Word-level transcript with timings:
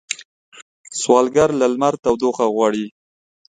سوالګر 0.99 1.49
له 1.59 1.65
لمر 1.73 1.93
تودوخه 2.03 2.45
غواړي 2.55 2.85